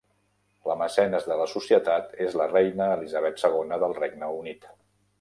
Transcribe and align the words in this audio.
La 0.71 0.77
mecenes 0.81 1.27
de 1.33 1.37
la 1.41 1.45
societat 1.51 2.17
és 2.29 2.39
la 2.43 2.49
reina 2.57 2.91
Elisabet 2.97 3.47
II 3.47 3.81
del 3.87 3.99
Regne 4.03 4.35
Unit. 4.43 4.71